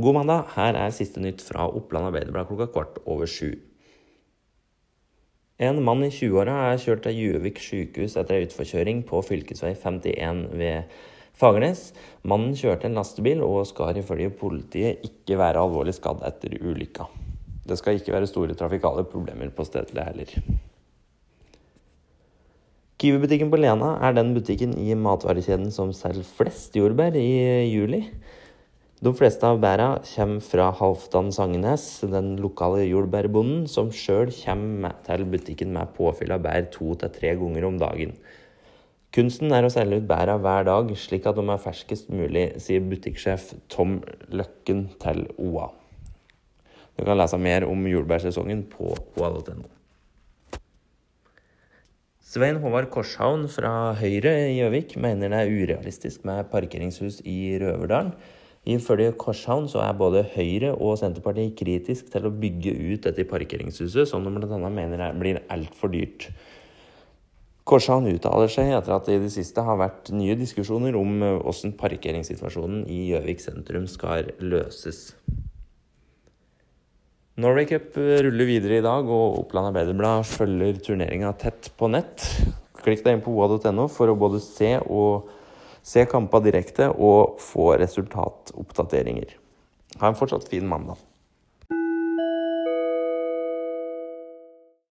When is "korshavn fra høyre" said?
52.92-54.36